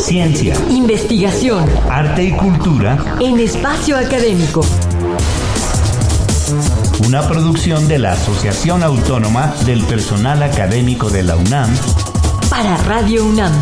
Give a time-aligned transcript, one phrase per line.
[0.00, 4.62] Ciencia, investigación, arte y cultura en espacio académico.
[7.06, 11.70] Una producción de la Asociación Autónoma del Personal Académico de la UNAM
[12.48, 13.52] para Radio UNAM.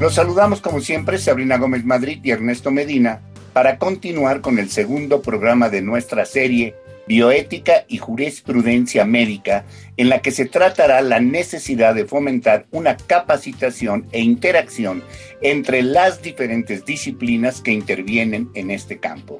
[0.00, 3.20] Los saludamos como siempre Sabrina Gómez Madrid y Ernesto Medina
[3.52, 6.74] para continuar con el segundo programa de nuestra serie
[7.06, 9.64] Bioética y Jurisprudencia Médica,
[9.96, 15.02] en la que se tratará la necesidad de fomentar una capacitación e interacción
[15.40, 19.38] entre las diferentes disciplinas que intervienen en este campo.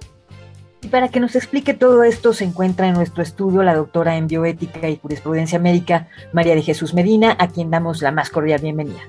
[0.83, 4.27] Y para que nos explique todo esto, se encuentra en nuestro estudio la doctora en
[4.27, 9.01] bioética y jurisprudencia médica, María de Jesús Medina, a quien damos la más cordial bienvenida.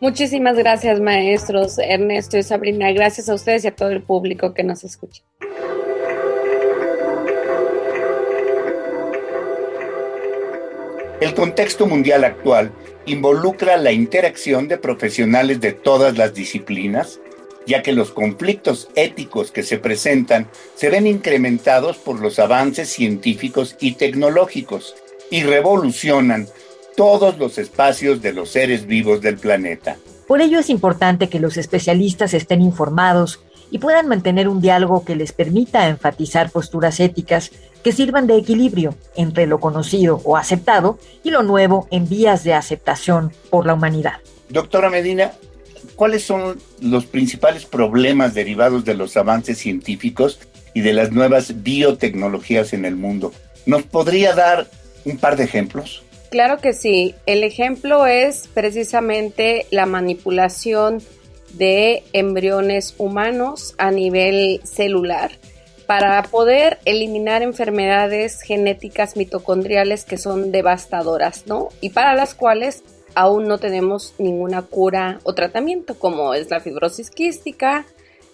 [0.00, 2.92] Muchísimas gracias, maestros Ernesto y Sabrina.
[2.92, 5.22] Gracias a ustedes y a todo el público que nos escucha.
[11.20, 12.72] El contexto mundial actual
[13.06, 17.20] involucra la interacción de profesionales de todas las disciplinas,
[17.66, 23.76] ya que los conflictos éticos que se presentan se ven incrementados por los avances científicos
[23.80, 24.96] y tecnológicos
[25.30, 26.48] y revolucionan
[26.96, 29.96] todos los espacios de los seres vivos del planeta.
[30.26, 35.16] Por ello es importante que los especialistas estén informados y puedan mantener un diálogo que
[35.16, 37.50] les permita enfatizar posturas éticas
[37.84, 42.54] que sirvan de equilibrio entre lo conocido o aceptado y lo nuevo en vías de
[42.54, 44.14] aceptación por la humanidad.
[44.48, 45.32] Doctora Medina,
[45.94, 50.40] ¿cuáles son los principales problemas derivados de los avances científicos
[50.72, 53.32] y de las nuevas biotecnologías en el mundo?
[53.66, 54.66] ¿Nos podría dar
[55.04, 56.02] un par de ejemplos?
[56.30, 57.14] Claro que sí.
[57.26, 61.02] El ejemplo es precisamente la manipulación
[61.52, 65.32] de embriones humanos a nivel celular
[65.86, 71.68] para poder eliminar enfermedades genéticas mitocondriales que son devastadoras, ¿no?
[71.80, 72.82] Y para las cuales
[73.14, 77.86] aún no tenemos ninguna cura o tratamiento, como es la fibrosis quística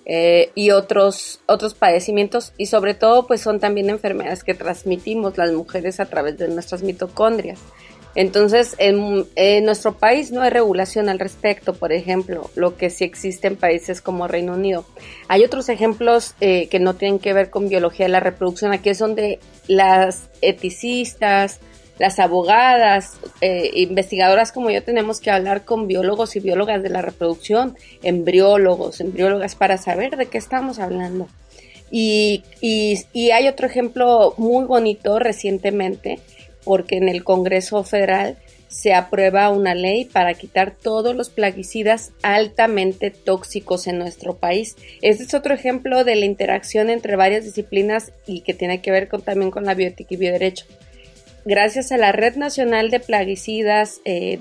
[0.07, 5.53] eh, y otros, otros padecimientos, y sobre todo, pues son también enfermedades que transmitimos las
[5.53, 7.61] mujeres a través de nuestras mitocondrias.
[8.15, 9.27] Entonces, en,
[9.65, 14.01] nuestro país no hay regulación al respecto, por ejemplo, lo que sí existe en países
[14.01, 14.85] como Reino Unido.
[15.29, 18.73] Hay otros ejemplos eh, que no tienen que ver con biología de la reproducción.
[18.73, 19.39] Aquí es donde
[19.69, 21.61] las eticistas,
[21.99, 27.03] las abogadas, eh, investigadoras como yo tenemos que hablar con biólogos y biólogas de la
[27.03, 31.29] reproducción, embriólogos, embriólogas, para saber de qué estamos hablando.
[31.93, 32.43] y
[33.33, 36.21] hay otro ejemplo muy bonito recientemente
[36.65, 38.39] porque en el Congreso Federal
[38.69, 44.77] se aprueba una ley para quitar todos los plaguicidas altamente tóxicos en nuestro país.
[45.03, 49.09] Este es otro ejemplo de la interacción entre varias disciplinas y que tiene que ver
[49.09, 50.67] con, también con la bioética y bioderecho.
[51.45, 54.39] Gracias a la Red Nacional de Plaguicidas, eh,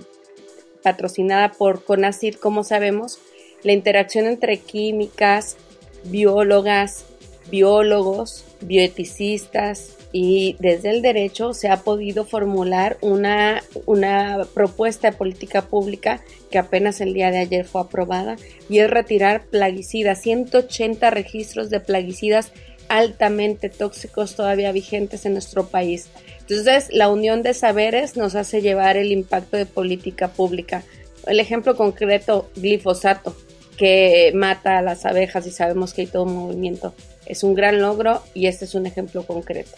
[0.83, 3.19] patrocinada por CONACYT, como sabemos,
[3.63, 5.57] la interacción entre químicas,
[6.03, 7.05] biólogas,
[7.49, 15.61] biólogos, bioeticistas, y desde el derecho se ha podido formular una, una propuesta de política
[15.63, 18.37] pública que apenas el día de ayer fue aprobada
[18.69, 22.51] y es retirar plaguicidas, 180 registros de plaguicidas
[22.87, 26.09] altamente tóxicos todavía vigentes en nuestro país.
[26.39, 30.83] Entonces, la unión de saberes nos hace llevar el impacto de política pública.
[31.27, 33.35] El ejemplo concreto, glifosato,
[33.79, 36.93] que mata a las abejas y sabemos que hay todo un movimiento
[37.29, 39.69] es un gran logro y este es un ejemplo concreto.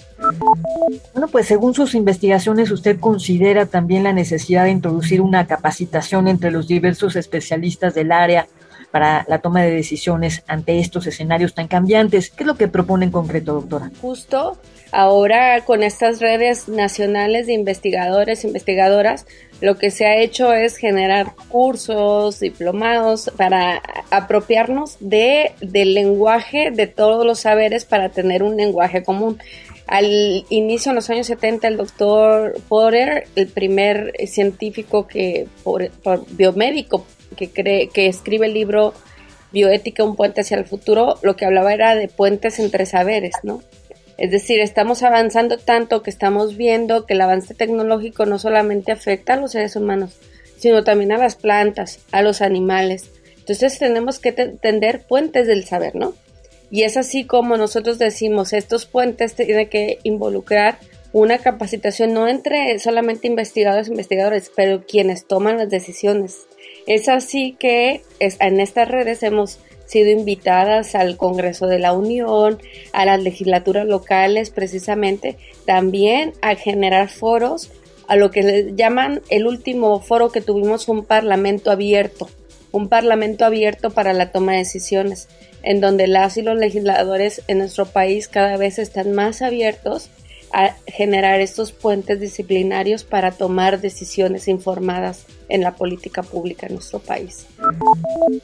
[1.13, 6.49] Bueno, pues según sus investigaciones, usted considera también la necesidad de introducir una capacitación entre
[6.49, 8.47] los diversos especialistas del área
[8.91, 12.29] para la toma de decisiones ante estos escenarios tan cambiantes.
[12.29, 13.91] ¿Qué es lo que propone en concreto, doctora?
[14.01, 14.57] Justo
[14.91, 19.25] ahora con estas redes nacionales de investigadores investigadoras,
[19.61, 26.87] lo que se ha hecho es generar cursos, diplomados para apropiarnos de, del lenguaje de
[26.87, 29.39] todos los saberes para tener un lenguaje común.
[29.87, 35.89] Al inicio, en los años 70, el doctor Potter, el primer científico que, por,
[36.31, 37.05] biomédico
[37.47, 38.93] que, escribe el libro
[39.51, 43.61] Bioética, un puente hacia el futuro, lo que hablaba era de puentes entre saberes, ¿no?
[44.17, 49.33] Es decir, estamos avanzando tanto que estamos viendo que el avance tecnológico no solamente afecta
[49.33, 50.17] a los seres humanos,
[50.57, 53.09] sino también a las plantas, a los animales.
[53.39, 56.13] Entonces tenemos que tender puentes del saber, ¿no?
[56.69, 60.77] Y es así como nosotros decimos, estos puentes tienen que involucrar
[61.13, 66.37] una capacitación no entre solamente investigadores e investigadores, pero quienes toman las decisiones.
[66.87, 72.59] Es así que en estas redes hemos sido invitadas al Congreso de la Unión,
[72.93, 77.71] a las legislaturas locales precisamente, también a generar foros
[78.07, 82.29] a lo que le llaman el último foro que tuvimos un parlamento abierto,
[82.71, 85.27] un parlamento abierto para la toma de decisiones,
[85.61, 90.09] en donde las y los legisladores en nuestro país cada vez están más abiertos
[90.53, 96.99] a generar estos puentes disciplinarios para tomar decisiones informadas en la política pública en nuestro
[96.99, 97.45] país.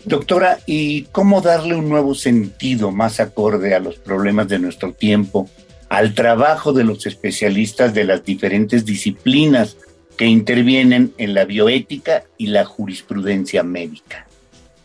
[0.05, 5.49] Doctora, ¿y cómo darle un nuevo sentido más acorde a los problemas de nuestro tiempo,
[5.89, 9.77] al trabajo de los especialistas de las diferentes disciplinas
[10.17, 14.27] que intervienen en la bioética y la jurisprudencia médica?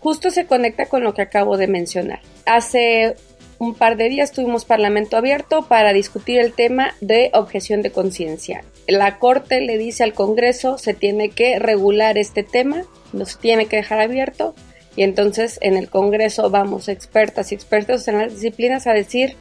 [0.00, 2.20] Justo se conecta con lo que acabo de mencionar.
[2.44, 3.14] Hace
[3.62, 8.64] un par de días tuvimos Parlamento abierto para discutir el tema de objeción de conciencia.
[8.88, 12.82] La Corte le dice al Congreso se tiene que regular este tema,
[13.12, 14.56] nos tiene que dejar abierto
[14.96, 19.36] y entonces en el Congreso vamos expertas y expertos en las disciplinas a decir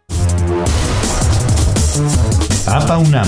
[2.67, 3.27] APA UNAM,